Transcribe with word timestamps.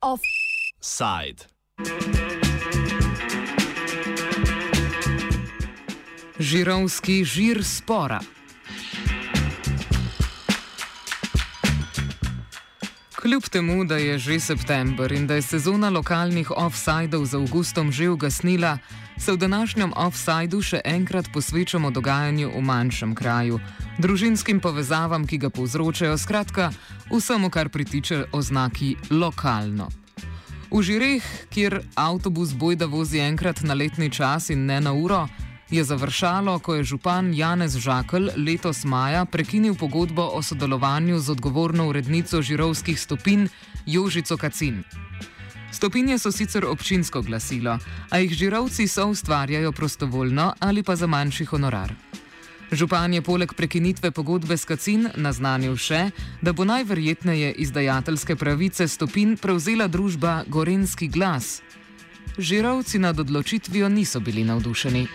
Offside. 0.00 1.46
Žirovski 6.38 7.24
žir 7.24 7.64
spora. 7.64 8.20
Kljub 13.22 13.42
temu, 13.42 13.84
da 13.84 13.96
je 13.96 14.18
že 14.18 14.40
september 14.40 15.12
in 15.12 15.26
da 15.26 15.34
je 15.34 15.42
sezona 15.42 15.90
lokalnih 15.90 16.50
offsajdov 16.50 17.24
z 17.24 17.34
avgustom 17.34 17.92
že 17.92 18.08
ugasnila, 18.10 18.78
se 19.18 19.32
v 19.32 19.36
današnjem 19.36 19.92
offsajdu 19.96 20.62
še 20.62 20.80
enkrat 20.84 21.30
posvečamo 21.34 21.90
dogajanju 21.90 22.50
v 22.50 22.60
manjšem 22.60 23.14
kraju, 23.14 23.60
družinskim 23.98 24.60
povezavam, 24.60 25.26
ki 25.26 25.38
ga 25.38 25.50
povzročajo, 25.50 26.18
skratka, 26.18 26.72
vsemu, 27.14 27.50
kar 27.50 27.68
pritiče 27.68 28.24
oznaki 28.32 28.96
lokalno. 29.10 29.86
V 30.72 30.82
Žireh, 30.82 31.22
kjer 31.54 31.78
avtobus 31.94 32.54
bojda 32.58 32.86
vozi 32.90 33.22
enkrat 33.22 33.62
na 33.62 33.74
letni 33.74 34.10
čas 34.10 34.50
in 34.50 34.66
ne 34.66 34.80
na 34.80 34.92
uro, 34.92 35.28
je 35.72 35.84
završalo, 35.84 36.58
ko 36.58 36.74
je 36.74 36.84
župan 36.84 37.34
Janez 37.34 37.76
Žakl 37.76 38.28
letos 38.36 38.84
maja 38.84 39.24
prekinil 39.24 39.74
pogodbo 39.74 40.22
o 40.22 40.42
sodelovanju 40.42 41.18
z 41.18 41.30
odgovorno 41.30 41.88
urednico 41.88 42.42
žirovskih 42.42 43.00
stopin 43.00 43.48
Jožico 43.86 44.36
Kacin. 44.36 44.84
Stopinje 45.72 46.18
so 46.18 46.32
sicer 46.32 46.64
občinsko 46.64 47.22
glasilo, 47.22 47.78
a 48.10 48.18
jih 48.18 48.32
žirovci 48.32 48.88
so 48.88 49.06
ustvarjajo 49.08 49.72
prostovoljno 49.72 50.52
ali 50.58 50.82
pa 50.82 50.96
za 50.96 51.06
manjši 51.06 51.44
honorar. 51.44 51.94
Župan 52.72 53.14
je 53.14 53.22
poleg 53.22 53.54
prekinitve 53.54 54.10
pogodbe 54.10 54.56
s 54.56 54.64
Kacin 54.64 55.08
naznanil 55.16 55.76
še, 55.76 56.10
da 56.42 56.52
bo 56.52 56.64
najverjetneje 56.64 57.52
izdajateljske 57.52 58.36
pravice 58.36 58.88
stopin 58.88 59.36
prevzela 59.36 59.88
družba 59.88 60.44
Gorenski 60.48 61.08
glas. 61.08 61.62
Žirovci 62.38 62.98
nad 62.98 63.20
odločitvijo 63.20 63.88
niso 63.88 64.20
bili 64.20 64.44
navdušeni. 64.44 65.06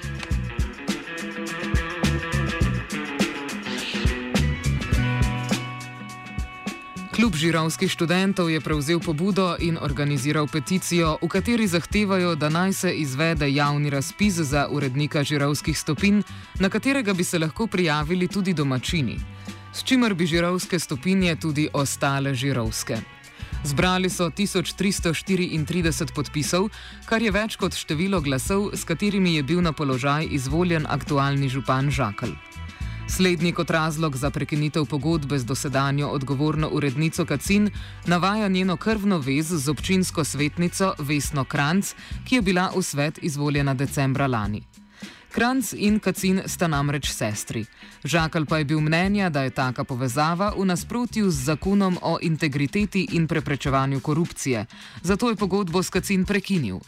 Klub 7.15 7.35
žirovskih 7.35 7.91
študentov 7.91 8.49
je 8.49 8.61
prevzel 8.61 8.99
pobudo 8.99 9.55
in 9.59 9.77
organiziral 9.81 10.47
peticijo, 10.47 11.17
v 11.21 11.27
kateri 11.27 11.67
zahtevajo, 11.67 12.35
da 12.35 12.49
naj 12.49 12.73
se 12.73 12.93
izvede 12.93 13.53
javni 13.53 13.89
razpis 13.89 14.33
za 14.33 14.67
urednika 14.71 15.23
žirovskih 15.23 15.79
stopin, 15.79 16.23
na 16.59 16.69
katerega 16.69 17.13
bi 17.13 17.23
se 17.23 17.39
lahko 17.39 17.67
prijavili 17.67 18.27
tudi 18.27 18.53
domačini, 18.53 19.17
s 19.73 19.83
čimer 19.83 20.13
bi 20.13 20.25
žirovske 20.25 20.79
stopinje 20.79 21.35
tudi 21.35 21.69
ostale 21.73 22.35
žirovske. 22.35 23.16
Zbrali 23.67 24.07
so 24.09 24.29
1334 24.31 26.13
podpisov, 26.15 26.69
kar 27.03 27.19
je 27.19 27.33
več 27.35 27.57
kot 27.59 27.75
število 27.75 28.21
glasov, 28.23 28.69
s 28.71 28.87
katerimi 28.87 29.33
je 29.35 29.43
bil 29.43 29.59
na 29.59 29.73
položaj 29.75 30.29
izvoljen 30.31 30.87
aktualni 30.87 31.49
župan 31.51 31.91
Žakl. 31.91 32.31
Slednji 33.11 33.51
kot 33.51 33.67
razlog 33.67 34.15
za 34.15 34.31
prekinitev 34.31 34.87
pogodbe 34.87 35.35
z 35.35 35.43
dosedanjo 35.43 36.07
odgovorno 36.15 36.71
urednico 36.71 37.25
Kacin 37.27 37.67
navaja 38.07 38.47
njeno 38.47 38.77
krvno 38.77 39.19
vez 39.19 39.51
z 39.51 39.67
občinsko 39.69 40.23
svetnico 40.23 40.93
Vesno 40.99 41.43
Kranc, 41.43 41.91
ki 42.23 42.39
je 42.39 42.41
bila 42.41 42.71
v 42.71 42.83
svet 42.83 43.19
izvoljena 43.19 43.73
decembra 43.73 44.27
lani. 44.27 44.63
Kranc 45.37 45.73
in 45.77 45.99
Kacin 45.99 46.41
sta 46.49 46.65
namreč 46.65 47.11
sestri. 47.13 47.61
Žakal 48.01 48.49
pa 48.49 48.57
je 48.57 48.65
bil 48.65 48.81
mnenja, 48.81 49.29
da 49.29 49.45
je 49.45 49.53
taka 49.53 49.83
povezava 49.85 50.49
v 50.57 50.65
nasprotju 50.65 51.29
z 51.29 51.53
zakonom 51.53 52.01
o 52.01 52.17
integriteti 52.21 53.13
in 53.13 53.27
preprečevanju 53.29 54.01
korupcije, 54.01 54.65
zato 55.05 55.29
je 55.29 55.37
pogodbo 55.37 55.83
s 55.83 55.93
Kacin 55.93 56.25
prekinil. 56.25 56.81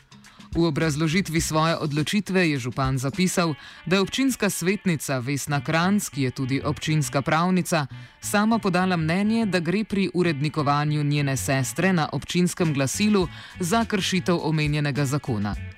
V 0.50 0.66
obrazložitvi 0.66 1.42
svoje 1.42 1.78
odločitve 1.78 2.50
je 2.50 2.58
župan 2.58 2.98
zapisal, 2.98 3.54
da 3.86 3.96
je 3.96 4.02
občinska 4.02 4.50
svetnica 4.50 5.22
Vesna 5.22 5.62
Kranc, 5.62 6.10
ki 6.10 6.22
je 6.22 6.32
tudi 6.32 6.58
občinska 6.58 7.22
pravnica, 7.22 7.86
sama 8.22 8.58
podala 8.58 8.98
mnenje, 8.98 9.46
da 9.46 9.60
gre 9.60 9.86
pri 9.86 10.10
urednikovanju 10.14 11.04
njene 11.04 11.38
sestre 11.38 11.94
na 11.94 12.10
občinskem 12.12 12.74
glasilu 12.74 13.28
za 13.60 13.86
kršitev 13.86 14.42
omenjenega 14.42 15.06
zakona. 15.06 15.69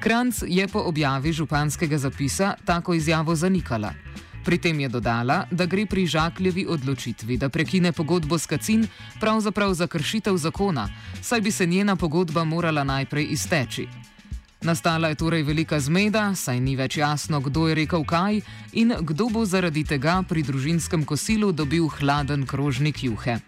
Kranc 0.00 0.42
je 0.46 0.68
po 0.68 0.78
objavi 0.78 1.32
županskega 1.32 1.98
zapisa 1.98 2.54
tako 2.64 2.94
izjavo 2.94 3.34
zanikala. 3.34 3.92
Pri 4.44 4.58
tem 4.58 4.80
je 4.80 4.88
dodala, 4.88 5.44
da 5.50 5.66
gre 5.66 5.86
pri 5.86 6.06
Žakljevi 6.06 6.66
odločitvi, 6.68 7.36
da 7.36 7.48
prekine 7.48 7.92
pogodbo 7.92 8.38
s 8.38 8.46
Kacin, 8.46 8.86
pravzaprav 9.20 9.74
za 9.74 9.86
kršitev 9.86 10.36
zakona, 10.36 10.88
saj 11.22 11.40
bi 11.40 11.50
se 11.50 11.66
njena 11.66 11.96
pogodba 11.96 12.44
morala 12.44 12.84
najprej 12.84 13.26
izteči. 13.30 13.86
Nastala 14.62 15.08
je 15.08 15.14
torej 15.14 15.42
velika 15.42 15.80
zmeda, 15.80 16.34
saj 16.34 16.60
ni 16.60 16.76
več 16.76 16.96
jasno, 16.96 17.40
kdo 17.40 17.68
je 17.68 17.74
rekel 17.74 18.04
kaj 18.04 18.40
in 18.72 18.94
kdo 19.00 19.28
bo 19.28 19.44
zaradi 19.44 19.84
tega 19.84 20.22
pri 20.28 20.42
družinskem 20.42 21.04
kosilu 21.04 21.52
dobil 21.52 21.88
hladen 21.88 22.46
krožnik 22.46 23.04
juhe. 23.04 23.38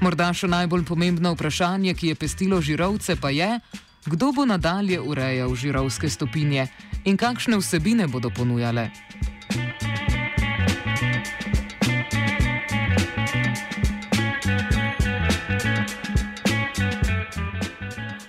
Morda 0.00 0.32
še 0.32 0.48
najbolj 0.48 0.84
pomembno 0.84 1.32
vprašanje, 1.32 1.94
ki 1.94 2.08
je 2.08 2.14
pestilo 2.14 2.60
žirovce, 2.60 3.16
pa 3.16 3.30
je, 3.30 3.60
kdo 4.06 4.32
bo 4.32 4.46
nadalje 4.46 5.00
urejal 5.00 5.54
žirovske 5.54 6.10
stopinje 6.10 6.66
in 7.04 7.16
kakšne 7.16 7.56
vsebine 7.56 8.06
bodo 8.06 8.30
ponujale. 8.30 8.90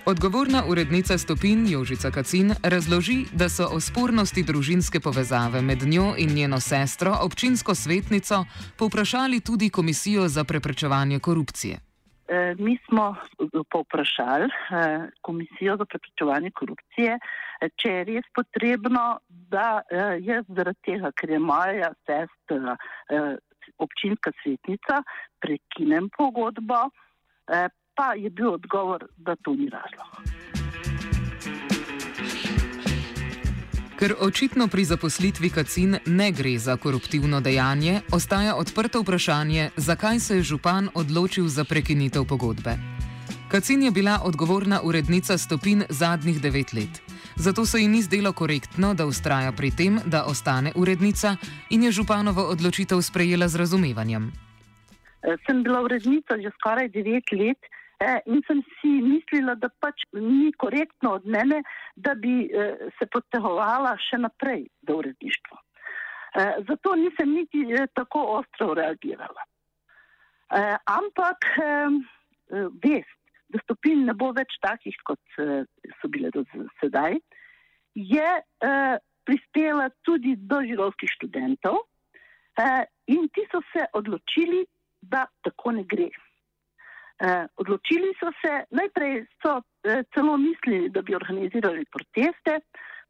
Odgovorna 0.08 0.64
urednica 0.64 1.18
stopin 1.18 1.66
Jožica 1.68 2.10
Kacin 2.10 2.54
razloži, 2.62 3.26
da 3.32 3.48
so 3.48 3.68
o 3.72 3.80
spornosti 3.80 4.42
družinske 4.42 5.00
povezave 5.00 5.62
med 5.62 5.82
njo 5.82 6.14
in 6.18 6.32
njeno 6.34 6.60
sestro, 6.60 7.18
občinsko 7.20 7.74
svetnico, 7.74 8.44
povprašali 8.76 9.40
tudi 9.40 9.70
Komisijo 9.70 10.28
za 10.28 10.44
preprečevanje 10.44 11.18
korupcije. 11.18 11.87
E, 12.28 12.54
mi 12.58 12.78
smo 12.84 13.16
povprašali 13.70 14.44
e, 14.44 14.82
Komisijo 15.22 15.76
za 15.76 15.84
preprečevanje 15.84 16.50
korupcije, 16.50 17.18
če 17.80 17.92
je 17.92 18.04
res 18.04 18.28
potrebno, 18.34 19.18
da 19.28 19.80
jaz 20.22 20.44
zaradi 20.48 20.78
tega, 20.84 21.10
ker 21.16 21.32
je 21.34 21.38
moja 21.42 21.88
sestra 22.06 22.76
občinska 23.82 24.30
svetnica, 24.42 25.00
prekinem 25.42 26.10
pogodbo 26.14 26.84
pa 27.98 28.14
je 28.14 28.30
bil 28.30 28.54
odgovor, 28.54 29.06
da 29.16 29.36
to 29.36 29.54
ni 29.54 29.68
razlog. 29.68 30.57
Ker 33.98 34.14
očitno 34.22 34.68
pri 34.70 34.84
zaposlitvi 34.84 35.50
Kacin 35.50 35.96
ne 36.06 36.30
gre 36.30 36.52
za 36.58 36.76
koruptivno 36.76 37.40
dejanje, 37.40 38.00
ostaja 38.14 38.54
odprto 38.54 39.00
vprašanje, 39.02 39.70
zakaj 39.76 40.20
se 40.20 40.36
je 40.36 40.42
župan 40.42 40.88
odločil 40.94 41.48
za 41.48 41.64
prekinitev 41.64 42.24
pogodbe. 42.24 42.76
Kacin 43.50 43.82
je 43.82 43.90
bila 43.90 44.20
odgovorna 44.24 44.80
urednica 44.84 45.38
stopin 45.38 45.82
zadnjih 45.88 46.38
devet 46.42 46.72
let. 46.72 47.02
Zato 47.36 47.66
se 47.66 47.80
ji 47.80 47.88
ni 47.88 48.02
zdelo 48.02 48.32
korektno, 48.32 48.94
da 48.94 49.06
ustraja 49.06 49.52
pri 49.52 49.70
tem, 49.70 49.98
da 50.06 50.24
ostane 50.24 50.72
urednica 50.76 51.36
in 51.70 51.82
je 51.82 51.92
županovo 51.92 52.42
odločitev 52.54 53.02
sprejela 53.02 53.48
z 53.48 53.56
razumevanjem. 53.56 54.30
Sem 55.46 55.62
bila 55.62 55.82
urednica 55.82 56.38
že 56.38 56.54
skoraj 56.60 56.88
devet 56.88 57.32
let. 57.32 57.58
Eh, 58.00 58.20
in 58.26 58.40
sem 58.46 58.62
si 58.78 58.90
mislila, 59.02 59.56
da 59.58 59.68
pač 59.82 60.04
ni 60.14 60.52
korektno 60.54 61.16
od 61.18 61.24
mene, 61.26 61.64
da 61.96 62.14
bi 62.14 62.44
eh, 62.46 62.90
se 62.94 63.08
potegovala 63.10 63.96
še 64.06 64.20
naprej 64.22 64.68
do 64.86 65.00
uredništva. 65.00 65.58
Eh, 66.38 66.60
zato 66.68 66.94
nisem 66.94 67.32
niti 67.34 67.64
tako 67.98 68.22
ostro 68.38 68.74
reagirala. 68.78 69.46
Ampak 70.88 71.44
vest, 72.80 73.16
da 73.52 73.60
stopin 73.60 74.06
ne 74.06 74.14
bo 74.16 74.30
več 74.32 74.54
takih, 74.64 74.94
kot 75.04 75.20
so 75.36 76.08
bile 76.08 76.30
do 76.32 76.40
sedaj, 76.80 77.18
je 77.92 78.30
prispela 79.28 79.90
tudi 80.08 80.32
do 80.40 80.62
žirovskih 80.64 81.12
študentov 81.18 81.82
in 83.12 83.28
ti 83.36 83.44
so 83.52 83.60
se 83.74 83.84
odločili, 84.00 84.62
da 85.04 85.26
tako 85.44 85.76
ne 85.76 85.84
gre. 85.84 86.08
Eh, 87.18 87.46
odločili 87.56 88.12
so 88.20 88.30
se, 88.38 88.52
najprej 88.70 89.24
so 89.42 89.58
eh, 89.82 90.04
celo 90.14 90.36
mislili, 90.36 90.88
da 90.88 91.02
bi 91.02 91.16
organizirali 91.16 91.84
proteste, 91.90 92.60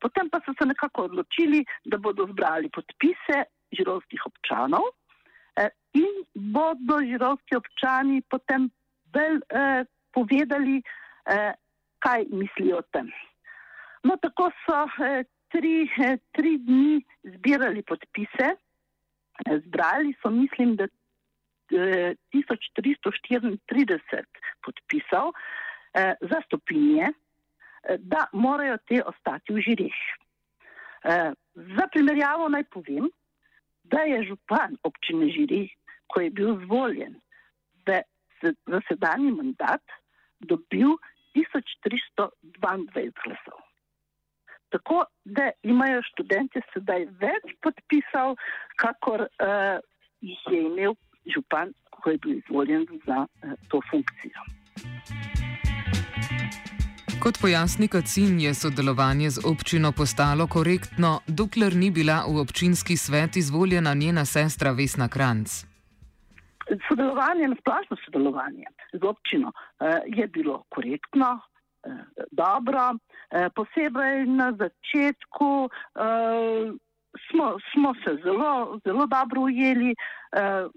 potem 0.01 0.31
pa 0.33 0.41
so 0.47 0.55
se 0.59 0.65
nekako 0.67 1.03
odločili, 1.11 1.61
da 1.85 1.99
bodo 1.99 2.25
zbrali 2.31 2.71
podpise 2.73 3.43
žirovskih 3.77 4.23
občanov 4.31 4.87
eh, 5.57 5.69
in 5.93 6.25
bodo 6.57 7.03
žirovski 7.05 7.57
občani 7.61 8.23
potem 8.31 8.71
bolj 9.13 9.43
eh, 9.51 9.85
povedali, 10.17 10.81
eh, 11.29 11.53
kaj 11.99 12.25
mislijo 12.33 12.79
o 12.81 12.87
tem. 12.93 13.13
No, 14.09 14.17
tako 14.17 14.49
so 14.65 14.87
eh, 15.05 15.25
tri, 15.53 15.85
eh, 15.85 16.17
tri 16.33 16.57
dni 16.65 17.03
zbirali 17.37 17.83
podpise, 17.83 18.55
eh, 18.57 19.61
zbrali 19.67 20.15
so, 20.23 20.31
mislim, 20.31 20.77
da 20.77 20.89
1334 21.71 24.25
podpisal 24.65 25.33
eh, 25.33 25.35
za 26.21 26.41
stopinje, 26.47 27.07
eh, 27.09 27.13
da 27.99 28.27
morajo 28.33 28.77
te 28.89 29.03
ostati 29.05 29.53
v 29.53 29.61
žirih. 29.61 29.95
Eh, 31.05 31.33
za 31.55 31.87
primerjavo 31.93 32.49
naj 32.49 32.65
povem, 32.65 33.11
da 33.85 34.01
je 34.01 34.25
župan 34.29 34.77
občine 34.83 35.31
Žiri, 35.33 35.69
ko 36.07 36.21
je 36.21 36.31
bil 36.31 36.61
zvoljen 36.65 37.21
za 38.43 38.81
sedanji 38.89 39.31
mandat, 39.33 39.83
dobil 40.41 40.89
1322 41.35 43.13
glasov. 43.25 43.61
Tako 44.69 45.05
da 45.25 45.51
imajo 45.63 46.03
študenti 46.13 46.61
sedaj 46.73 47.07
več 47.21 47.55
podpisal, 47.65 48.37
kakor 48.77 49.27
uh, 49.27 49.81
jih 50.21 50.43
je 50.53 50.61
imel 50.63 50.95
župan, 51.35 51.73
ko 51.91 52.11
je 52.11 52.19
bil 52.19 52.39
izvoljen 52.39 52.87
za 53.07 53.27
uh, 53.27 53.53
to 53.69 53.81
funkcijo. 53.91 54.41
Kot 57.23 57.35
pojasni 57.43 57.89
Kacin, 57.89 58.41
je 58.41 58.55
sodelovanje 58.55 59.31
z 59.31 59.39
občino 59.45 59.93
postalo 59.93 60.47
korektno, 60.47 61.21
dokler 61.27 61.75
ni 61.75 61.91
bila 61.91 62.23
v 62.29 62.39
občinski 62.39 62.97
svet 62.97 63.37
izvoljena 63.37 63.95
njena 63.95 64.25
sestra 64.25 64.71
Vesna 64.71 65.09
Kranc. 65.09 65.65
Sodelovanje, 66.89 67.49
splošno 67.61 67.97
sodelovanje 68.05 68.67
z 68.93 69.03
občino 69.03 69.53
eh, 69.53 70.01
je 70.07 70.29
bilo 70.29 70.63
korektno, 70.69 71.41
eh, 71.85 71.91
dobro, 72.31 72.95
eh, 72.95 73.49
posebej 73.55 74.27
na 74.27 74.53
začetku 74.53 75.69
smo, 77.39 77.59
smo 77.73 77.95
se 78.03 78.17
zelo, 78.23 78.81
zelo 78.85 79.07
dobro 79.07 79.47
ujeli, 79.47 79.95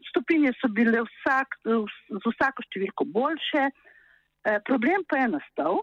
stopinje 0.10 0.54
so 0.62 0.70
bile 0.70 1.02
vsak, 1.02 1.58
z 1.66 2.22
vsako 2.26 2.64
številko 2.70 3.08
boljše, 3.10 3.66
problem 4.70 5.04
pa 5.10 5.24
je 5.24 5.32
nastal. 5.34 5.82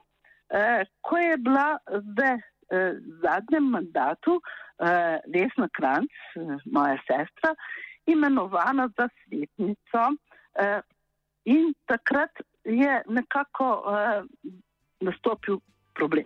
Eh, 0.48 0.84
ko 1.00 1.16
je 1.16 1.36
bila 1.36 1.76
v 2.16 2.20
eh, 2.24 2.92
zadnjem 3.20 3.68
mandatu 3.68 4.40
eh, 4.80 5.20
Vesna 5.28 5.68
Kranc, 5.68 6.08
moja 6.64 6.96
sestra, 7.04 7.52
imenovana 8.08 8.88
za 8.96 9.08
svetnico 9.08 10.04
in 11.44 11.74
takrat 11.86 12.40
je 12.64 13.02
nekako 13.06 13.66
nastopil 15.04 15.60
problem. 15.94 16.24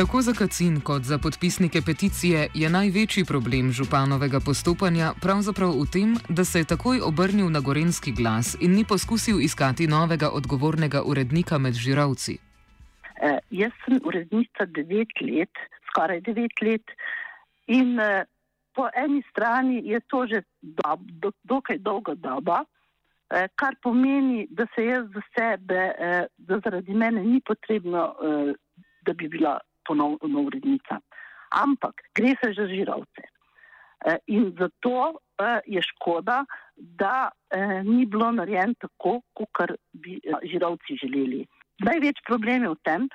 Tako 0.00 0.22
za 0.22 0.32
Kacin 0.32 0.80
kot 0.80 1.02
za 1.02 1.18
podpisnike 1.18 1.80
peticije 1.86 2.48
je 2.54 2.68
največji 2.70 3.24
problem 3.24 3.72
županovega 3.78 4.40
postopanja 4.46 5.12
pravzaprav 5.24 5.70
v 5.80 5.84
tem, 5.94 6.14
da 6.36 6.44
se 6.44 6.58
je 6.58 6.70
takoj 6.72 7.00
obrnil 7.10 7.48
na 7.56 7.60
gorenski 7.60 8.12
glas 8.20 8.56
in 8.64 8.70
ni 8.78 8.84
poskusil 8.88 9.36
iskati 9.40 9.86
novega 9.86 10.30
odgovornega 10.38 11.02
urednika 11.10 11.58
med 11.58 11.74
žiravci. 11.74 12.38
Uh, 12.40 13.38
jaz 13.50 13.72
sem 13.84 14.00
urednica 14.04 14.64
devet 14.64 15.12
let, 15.20 15.54
skoraj 15.90 16.20
devet 16.20 16.56
let, 16.62 16.86
in 17.66 18.00
uh, 18.00 18.24
po 18.72 18.88
eni 19.04 19.22
strani 19.30 19.82
je 19.84 20.00
to 20.00 20.26
že 20.26 20.42
dob, 20.62 21.00
do, 21.22 21.32
dokaj 21.44 21.78
dolga 21.78 22.14
doba, 22.14 22.64
uh, 22.64 23.44
kar 23.54 23.76
pomeni, 23.82 24.46
da 24.50 24.64
se 24.74 24.84
jaz 24.84 25.04
za 25.12 25.22
sebe, 25.36 25.82
uh, 25.92 26.24
da 26.38 26.60
zaradi 26.64 26.94
mene 26.94 27.20
ni 27.24 27.40
potrebno, 27.44 28.14
uh, 28.16 28.54
da 29.04 29.12
bi 29.12 29.28
bila 29.28 29.60
ponovno 29.90 30.46
urednica. 30.46 31.00
Ampak 31.50 32.06
gre 32.14 32.36
se 32.38 32.54
za 32.54 32.66
žirovce. 32.70 33.26
E, 34.06 34.16
in 34.26 34.54
zato 34.58 34.94
e, 35.10 35.60
je 35.66 35.82
škoda, 35.82 36.44
da 36.76 37.28
e, 37.50 37.82
ni 37.84 38.06
bilo 38.06 38.30
narejeno 38.32 38.74
tako, 38.80 39.20
kot 39.32 39.74
bi 39.92 40.20
žirovci 40.52 40.96
želeli. 41.02 41.46
Največ 41.84 42.22
problem 42.28 42.62
je 42.62 42.70
v 42.70 42.78
tem, 42.84 43.06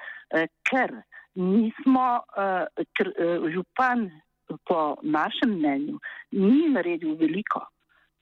ker 0.66 0.89
nismo, 1.38 2.06
ker 2.98 3.12
župan 3.54 4.07
po 4.66 4.80
našem 5.06 5.51
mnenju 5.60 6.00
ni 6.33 6.72
naredil 6.74 7.13
veliko, 7.19 7.62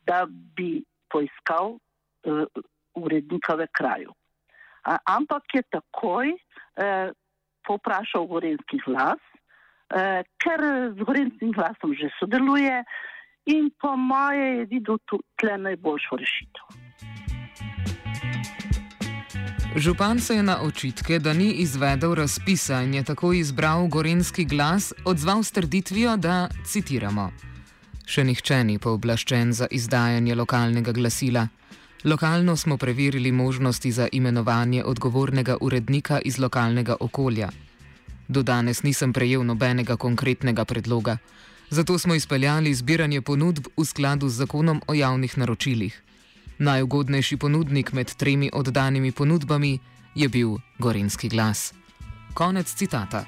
da 0.04 0.26
bi 0.28 0.84
poiskal 1.08 1.78
urednika 3.00 3.56
v 3.56 3.70
kraju. 3.72 4.12
Ampak 4.84 5.56
je 5.56 5.64
takoj 5.72 6.36
poprašal 7.68 8.28
Gorenski 8.28 8.80
glas, 8.86 9.22
eh, 9.90 10.24
ker 10.44 10.60
z 10.98 11.00
Gorenskim 11.04 11.52
glasom 11.52 11.94
že 11.94 12.10
sodeluje 12.20 12.84
in 13.46 13.72
po 13.82 13.96
moje 13.98 14.58
je 14.58 14.66
videl 14.66 14.98
tukaj 15.06 15.58
najboljšo 15.58 16.16
rešitev. 16.16 16.66
Župan 19.76 20.20
se 20.20 20.36
je 20.36 20.44
na 20.44 20.62
očitke, 20.62 21.20
da 21.20 21.34
ni 21.34 21.52
izvedel 21.52 22.14
razpisa 22.14 22.82
in 22.82 22.94
je 22.94 23.04
tako 23.04 23.34
izbral 23.34 23.88
gorenski 23.88 24.46
glas, 24.46 24.94
odzval 25.06 25.44
s 25.44 25.52
trditvijo, 25.52 26.18
da 26.18 26.48
citiramo: 26.66 27.32
Še 28.06 28.24
nihče 28.24 28.64
ni 28.64 28.78
pooblaščen 28.80 29.54
za 29.54 29.68
izdajanje 29.72 30.36
lokalnega 30.36 30.92
glasila. 30.92 31.48
Lokalno 32.04 32.56
smo 32.56 32.78
preverili 32.78 33.32
možnosti 33.32 33.92
za 33.92 34.08
imenovanje 34.12 34.84
odgovornega 34.84 35.58
urednika 35.62 36.20
iz 36.26 36.40
lokalnega 36.40 36.96
okolja. 37.00 37.50
Do 38.28 38.44
danes 38.44 38.84
nisem 38.84 39.14
prejel 39.14 39.46
nobenega 39.46 39.96
konkretnega 39.96 40.66
predloga, 40.66 41.18
zato 41.70 42.00
smo 42.00 42.16
izpeljali 42.16 42.74
zbiranje 42.74 43.22
ponudb 43.22 43.68
v 43.78 43.86
skladu 43.86 44.30
z 44.30 44.36
zakonom 44.36 44.82
o 44.88 44.94
javnih 44.94 45.38
naročilih. 45.38 46.02
Najugodnejši 46.58 47.38
ponudnik 47.38 47.94
med 47.94 48.16
tremi 48.16 48.50
oddanimi 48.54 49.12
ponudbami 49.12 49.80
je 50.16 50.30
bil 50.30 50.58
Gorenski 50.80 51.30
glas. 51.30 51.74
Konec 52.34 52.74
citata. 52.74 53.26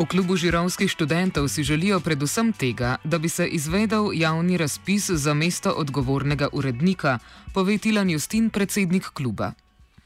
V 0.00 0.08
klubu 0.08 0.32
žirovskih 0.32 0.88
študentov 0.88 1.52
si 1.52 1.60
želijo 1.60 2.00
predvsem 2.00 2.56
tega, 2.56 2.96
da 3.04 3.18
bi 3.20 3.28
se 3.28 3.44
izvedel 3.46 4.08
javni 4.16 4.56
razpis 4.56 5.10
za 5.10 5.34
mesto 5.34 5.70
odgovornega 5.76 6.48
urednika, 6.52 7.18
pove 7.54 7.76
Tilan 7.78 8.10
Justin, 8.10 8.48
predsednik 8.50 9.12
kluba. 9.12 9.52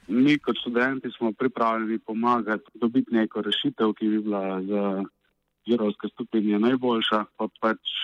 Mi 0.08 0.38
kot 0.38 0.58
študenti 0.58 1.10
smo 1.16 1.32
pripravljeni 1.32 1.98
pomagati 1.98 2.64
dobiti 2.74 3.14
neko 3.14 3.42
rešitev, 3.42 3.92
ki 3.92 4.08
bi 4.08 4.18
bila 4.18 4.62
za 4.62 5.04
žirovske 5.68 6.08
stopinje 6.12 6.58
najboljša, 6.58 7.24
pa 7.36 7.46
pač 7.60 7.94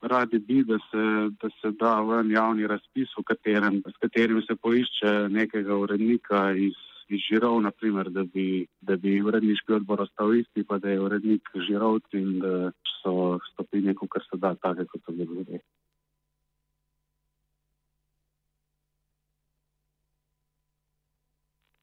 radi 0.00 0.38
bi, 0.38 0.60
da 0.64 0.76
se 0.90 1.04
da, 1.40 1.48
se 1.60 1.72
da 1.80 2.00
ven 2.00 2.30
javni 2.30 2.66
razpis, 2.66 3.08
katerem, 3.24 3.82
s 3.88 3.96
katerim 3.96 4.42
se 4.42 4.56
poišče 4.56 5.28
nekega 5.30 5.76
urednika 5.76 6.52
iz 6.52 6.76
žirov, 7.18 7.58
naprimer, 7.62 8.10
da, 8.10 8.24
bi, 8.24 8.66
da 8.80 8.96
bi 8.96 9.20
uredniški 9.22 9.72
odbor 9.80 10.04
ostal 10.06 10.34
isti, 10.34 10.64
pa 10.64 10.78
da 10.78 10.90
je 10.90 11.00
urednik 11.00 11.48
žirovci 11.66 12.18
in 12.18 12.38
da 12.38 12.70
so 13.02 13.38
stopinje, 13.52 13.94
kot 13.94 14.22
se 14.22 14.38
da, 14.38 14.54
take 14.54 14.86
kot 14.86 15.02
so 15.06 15.14
zdaj. 15.14 15.62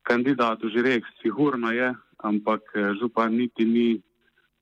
Kandidat 0.07 0.63
v 0.63 0.72
žireh 0.72 1.07
sigurno 1.22 1.72
je, 1.75 1.91
ampak 2.24 2.63
eh, 2.75 2.93
župan 3.00 3.36
niti 3.36 3.65
ni 3.65 3.89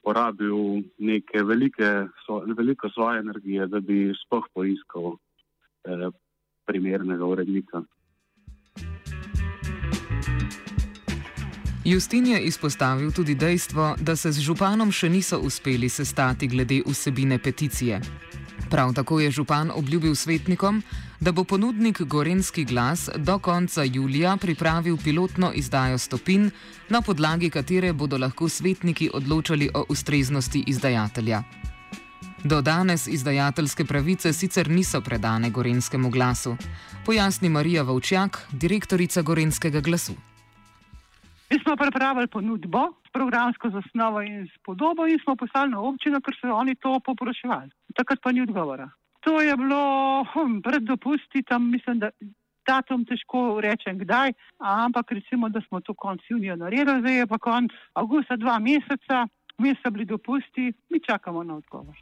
porabil 0.01 0.85
neke 0.97 1.43
velike, 1.43 2.09
so, 2.25 2.41
veliko 2.57 2.89
svoje 2.89 3.19
energije, 3.19 3.67
da 3.67 3.79
bi 3.79 4.13
spoh 4.25 4.45
poiskal 4.53 5.17
eh, 5.85 6.09
primernega 6.65 7.25
urednika. 7.25 7.83
Justin 11.85 12.27
je 12.27 12.39
izpostavil 12.41 13.11
tudi 13.11 13.35
dejstvo, 13.35 13.95
da 14.01 14.15
se 14.15 14.31
z 14.31 14.41
županom 14.41 14.89
še 14.91 15.09
niso 15.09 15.37
uspeli 15.37 15.89
sestati 15.89 16.47
glede 16.47 16.79
vsebine 16.81 17.37
peticije. 17.37 17.99
Prav 18.69 18.93
tako 18.93 19.19
je 19.19 19.31
župan 19.31 19.69
obljubil 19.69 20.15
svetnikom, 20.15 20.81
da 21.19 21.31
bo 21.31 21.43
ponudnik 21.43 22.01
Gorenski 22.01 22.65
glas 22.65 23.09
do 23.15 23.37
konca 23.39 23.83
julija 23.83 24.37
pripravil 24.37 24.97
pilotno 24.97 25.51
izdajo 25.53 25.97
stopin, 25.97 26.49
na 26.89 27.01
podlagi 27.01 27.49
katere 27.49 27.93
bodo 27.93 28.17
lahko 28.17 28.49
svetniki 28.49 29.09
odločali 29.13 29.69
o 29.73 29.85
ustreznosti 29.89 30.63
izdajatelja. 30.67 31.43
Do 32.43 32.61
danes 32.61 33.07
izdajateljske 33.07 33.85
pravice 33.85 34.33
sicer 34.33 34.69
niso 34.69 35.01
predane 35.01 35.49
Gorenskemu 35.49 36.09
glasu, 36.09 36.57
pojasni 37.05 37.49
Marija 37.49 37.83
Vovčjak, 37.83 38.47
direktorica 38.51 39.21
Gorenskega 39.21 39.81
glasu. 39.81 40.15
Mi 41.55 41.61
smo 41.63 41.75
pripravili 41.75 42.27
ponudbo 42.27 42.79
s 43.07 43.11
programsko 43.11 43.69
zasnovo 43.69 44.21
in 44.21 44.47
s 44.47 44.57
podobo 44.63 45.07
in 45.07 45.19
smo 45.23 45.35
poslali 45.35 45.71
na 45.71 45.79
občino, 45.79 46.19
ker 46.21 46.35
so 46.35 46.51
oni 46.51 46.75
to 46.75 46.99
poproševali. 46.99 47.71
Takrat 47.95 48.19
pa 48.23 48.31
ni 48.31 48.41
odgovora. 48.41 48.89
To 49.19 49.41
je 49.41 49.55
bilo 49.55 49.79
hm, 50.33 50.59
pred 50.59 50.83
dopusti, 50.83 51.43
tam 51.47 51.71
mislim, 51.71 51.99
da 51.99 52.09
datum 52.67 53.05
težko 53.05 53.61
rečem 53.63 53.97
kdaj, 54.03 54.33
ampak 54.59 55.11
recimo, 55.11 55.49
da 55.49 55.61
smo 55.61 55.79
to 55.79 55.93
konc 55.93 56.21
junija 56.29 56.55
naredili, 56.55 56.99
zdaj 56.99 57.17
je 57.19 57.27
pa 57.27 57.37
konc 57.37 57.71
avgusta 57.93 58.35
dva 58.35 58.59
meseca, 58.59 59.23
mi 59.57 59.75
so 59.79 59.91
bili 59.91 60.05
dopusti, 60.05 60.73
mi 60.89 60.99
čakamo 60.99 61.43
na 61.43 61.55
odgovor. 61.55 61.95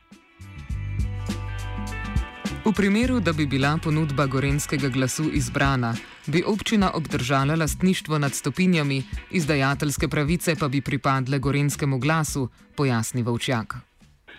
V 2.63 2.72
primeru, 2.72 3.20
da 3.20 3.34
bi 3.34 3.46
bila 3.46 3.75
ponudba 3.84 4.24
gorenskega 4.25 4.88
glasu 4.88 5.24
izbrana, 5.36 5.91
bi 6.27 6.43
občina 6.48 6.91
obdržala 6.96 7.55
lastništvo 7.55 8.17
nad 8.17 8.32
stopinjami, 8.32 9.03
izdajateljske 9.32 10.08
pravice 10.08 10.55
pa 10.60 10.67
bi 10.67 10.82
pripadle 10.82 11.39
gorenskemu 11.39 12.00
glasu, 12.00 12.48
pojasni 12.77 13.22
Vovčjak. 13.24 13.75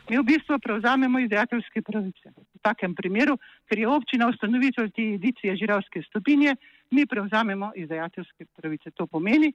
Mi 0.08 0.16
v 0.18 0.22
bistvu 0.22 0.58
prevzamemo 0.58 1.18
izdajateljske 1.18 1.82
pravice. 1.82 2.32
V 2.54 2.58
takem 2.62 2.94
primeru, 2.94 3.36
ker 3.68 3.78
je 3.78 3.88
občina 3.88 4.28
ustanovitelj 4.28 4.88
te 4.96 5.02
edicije 5.02 5.56
žiravske 5.56 6.02
stopinje, 6.08 6.56
mi 6.90 7.06
prevzamemo 7.06 7.72
izdajateljske 7.76 8.46
pravice. 8.56 8.90
To 8.90 9.06
pomeni, 9.06 9.52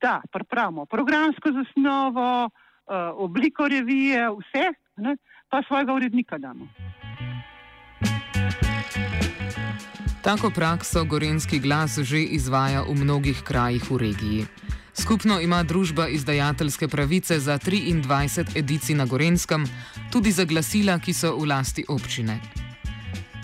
da 0.00 0.22
pripravimo 0.32 0.86
programsko 0.86 1.52
zasnovo, 1.52 2.48
eh, 2.48 2.94
obliko 3.14 3.68
revije, 3.68 4.30
vse, 4.30 4.64
ne, 4.96 5.16
pa 5.48 5.62
svojega 5.68 5.92
urednika 5.92 6.38
damo. 6.38 6.68
Tako 10.22 10.50
prakso 10.50 11.04
gorenski 11.04 11.58
glas 11.58 11.98
že 11.98 12.22
izvaja 12.22 12.82
v 12.82 12.94
mnogih 12.94 13.42
krajih 13.42 13.90
v 13.90 13.96
regiji. 13.98 14.46
Skupno 14.94 15.40
ima 15.40 15.62
družba 15.62 16.08
izdajateljske 16.08 16.88
pravice 16.88 17.40
za 17.40 17.58
23 17.58 18.54
edicij 18.54 18.94
na 18.94 19.04
Gorenskem, 19.04 19.66
tudi 20.12 20.32
za 20.32 20.44
glasila, 20.44 20.98
ki 20.98 21.12
so 21.12 21.34
v 21.36 21.46
lasti 21.50 21.84
občine. 21.88 22.38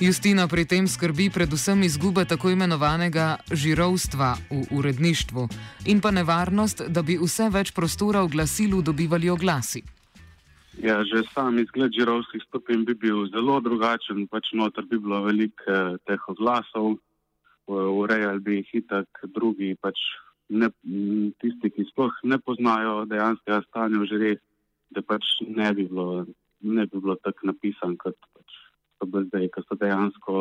Justina 0.00 0.46
pri 0.46 0.64
tem 0.64 0.86
skrbi 0.88 1.30
predvsem 1.30 1.82
izgube 1.82 2.24
tako 2.24 2.50
imenovanega 2.50 3.36
žirovstva 3.50 4.36
v 4.50 4.62
uredništvu 4.70 5.48
in 5.84 6.00
pa 6.00 6.10
nevarnost, 6.10 6.82
da 6.88 7.02
bi 7.02 7.18
vse 7.18 7.50
več 7.50 7.74
prostora 7.74 8.22
v 8.22 8.38
glasilu 8.38 8.82
dobivali 8.82 9.30
oglasi. 9.30 9.97
Ja, 10.78 11.02
že 11.02 11.26
sam 11.34 11.58
izgled 11.58 11.90
žirovskih 11.90 12.42
stopinj 12.46 12.84
bi 12.86 12.94
bil 12.94 13.26
zelo 13.34 13.58
drugačen, 13.60 14.28
pač 14.30 14.52
noter 14.54 14.86
bi 14.86 14.98
bilo 15.02 15.24
veliko 15.26 15.64
eh, 15.66 15.96
teh 16.06 16.28
oglasov, 16.30 16.98
urejali 17.68 18.40
bi 18.40 18.58
jih 18.60 18.70
itak 18.82 19.24
drugi, 19.34 19.74
pač 19.82 19.98
ne, 20.48 20.70
tisti, 21.42 21.70
ki 21.74 21.84
sploh 21.90 22.14
ne 22.22 22.38
poznajo 22.38 23.04
dejanskega 23.10 23.60
stanja 23.66 24.00
v 24.00 24.08
žireh, 24.12 24.40
da 24.94 25.02
pač 25.02 25.26
ne 25.44 25.72
bi 25.74 25.88
bilo, 25.90 26.24
ne 26.62 26.86
bi 26.86 26.96
bilo 26.96 27.18
tako 27.20 27.50
napisan, 27.52 27.98
kot 28.00 28.16
pač 28.32 28.58
so 28.98 29.10
bili 29.10 29.28
zdaj, 29.28 29.48
ko 29.54 29.66
so 29.66 29.78
dejansko 29.82 30.36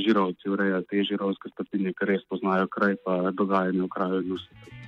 žirovci 0.00 0.48
urejali 0.48 0.86
te 0.88 1.02
žirovske 1.04 1.50
stopinje, 1.52 1.92
ker 1.98 2.14
res 2.14 2.24
poznajo 2.30 2.70
kraj 2.72 2.96
pa 3.04 3.34
dogajanje 3.34 3.82
v 3.82 3.92
kraju 3.92 4.22
in 4.22 4.38
vse. 4.38 4.79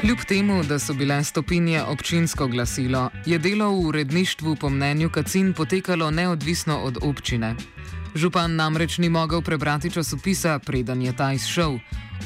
Kljub 0.00 0.18
temu, 0.28 0.62
da 0.68 0.78
so 0.78 0.94
bile 0.94 1.24
stopinje 1.24 1.82
občinsko 1.82 2.46
glasilo, 2.46 3.10
je 3.26 3.38
delo 3.38 3.70
v 3.70 3.86
uredništvu 3.88 4.56
po 4.60 4.68
mnenju 4.70 5.10
Kacin 5.10 5.54
potekalo 5.54 6.10
neodvisno 6.10 6.76
od 6.78 6.98
občine. 7.02 7.54
Župan 8.14 8.56
namreč 8.56 8.98
ni 8.98 9.08
mogel 9.08 9.42
prebrati 9.42 9.90
časopisa, 9.90 10.58
preden 10.66 11.02
je 11.02 11.16
ta 11.16 11.32
izšel. 11.32 11.78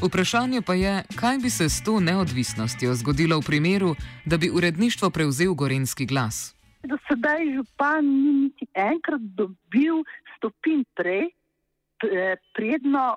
Vprašanje 0.03 0.63
pa 0.67 0.75
je, 0.75 1.03
kaj 1.21 1.39
bi 1.39 1.51
se 1.51 1.69
s 1.69 1.85
to 1.85 2.01
neodvisnostjo 2.01 2.95
zgodilo 2.95 3.39
v 3.39 3.47
primeru, 3.47 3.95
da 4.27 4.37
bi 4.37 4.51
uredništvo 4.51 5.11
prevzel 5.11 5.55
gorenski 5.55 6.07
glas. 6.07 6.57
Do 6.83 6.99
sedaj 7.09 7.55
župan 7.55 8.05
ni 8.05 8.33
niti 8.33 8.67
enkrat 8.75 9.21
dobil 9.21 10.03
stopin 10.37 10.85
prej, 10.97 11.31
predno 12.55 13.15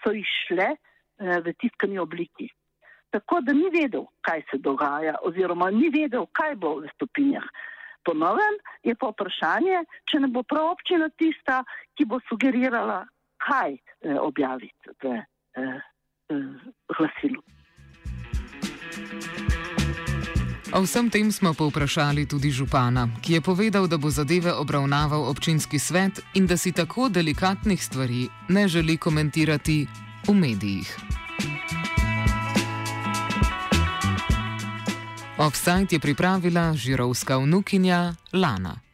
so 0.00 0.12
išle 0.12 0.68
eh, 0.72 1.40
v 1.44 1.52
tiskani 1.60 1.98
obliki 1.98 2.48
tako 3.10 3.40
da 3.40 3.52
ni 3.52 3.70
vedel, 3.72 4.06
kaj 4.20 4.42
se 4.50 4.58
dogaja, 4.58 5.14
oziroma 5.22 5.70
ni 5.70 5.90
vedel, 5.90 6.26
kaj 6.32 6.56
bo 6.56 6.76
v 6.80 6.90
stopinjah. 6.94 7.46
Ponovem 8.04 8.56
je 8.82 8.94
pa 8.96 9.10
vprašanje, 9.12 9.84
če 10.08 10.22
ne 10.24 10.30
bo 10.32 10.42
prav 10.42 10.72
občina 10.72 11.10
tista, 11.20 11.60
ki 11.94 12.08
bo 12.08 12.20
sugerirala, 12.28 13.02
kaj 13.44 13.76
eh, 13.76 14.16
objaviti 14.20 14.94
v 15.02 15.16
eh, 15.16 15.80
eh, 16.32 16.48
glasilu. 16.96 17.42
O 20.70 20.86
vsem 20.86 21.10
tem 21.10 21.32
smo 21.34 21.50
povprašali 21.50 22.30
tudi 22.30 22.54
župana, 22.54 23.10
ki 23.18 23.32
je 23.32 23.40
povedal, 23.42 23.90
da 23.90 23.98
bo 23.98 24.06
zadeve 24.06 24.54
obravnaval 24.54 25.26
občinski 25.26 25.82
svet 25.82 26.22
in 26.38 26.46
da 26.46 26.56
si 26.56 26.70
tako 26.72 27.10
delikatnih 27.10 27.82
stvari 27.82 28.30
ne 28.48 28.68
želi 28.68 28.96
komentirati 28.96 29.86
v 30.28 30.34
medijih. 30.34 31.09
Offside 35.40 35.86
je 35.90 36.00
pripravila 36.00 36.74
žirovska 36.76 37.36
vnukinja 37.36 38.14
Lana. 38.32 38.89